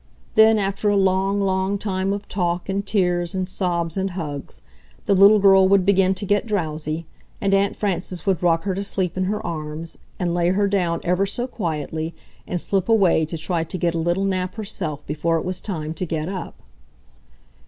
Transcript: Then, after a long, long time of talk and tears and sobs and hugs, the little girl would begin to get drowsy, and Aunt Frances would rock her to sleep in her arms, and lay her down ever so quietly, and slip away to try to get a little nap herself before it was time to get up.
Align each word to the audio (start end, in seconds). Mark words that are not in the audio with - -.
Then, 0.33 0.57
after 0.57 0.89
a 0.89 0.95
long, 0.95 1.39
long 1.41 1.77
time 1.77 2.11
of 2.11 2.27
talk 2.27 2.67
and 2.67 2.83
tears 2.83 3.35
and 3.35 3.47
sobs 3.47 3.95
and 3.97 4.09
hugs, 4.17 4.63
the 5.05 5.13
little 5.13 5.37
girl 5.37 5.67
would 5.67 5.85
begin 5.85 6.15
to 6.15 6.25
get 6.25 6.47
drowsy, 6.47 7.05
and 7.39 7.53
Aunt 7.53 7.75
Frances 7.75 8.25
would 8.25 8.41
rock 8.41 8.63
her 8.63 8.73
to 8.73 8.83
sleep 8.83 9.15
in 9.15 9.25
her 9.25 9.45
arms, 9.45 9.99
and 10.19 10.33
lay 10.33 10.49
her 10.49 10.67
down 10.67 11.01
ever 11.03 11.27
so 11.27 11.45
quietly, 11.45 12.15
and 12.47 12.59
slip 12.59 12.89
away 12.89 13.25
to 13.25 13.37
try 13.37 13.63
to 13.63 13.77
get 13.77 13.93
a 13.93 13.99
little 13.99 14.25
nap 14.25 14.55
herself 14.55 15.05
before 15.05 15.37
it 15.37 15.45
was 15.45 15.61
time 15.61 15.93
to 15.93 16.05
get 16.07 16.27
up. 16.27 16.55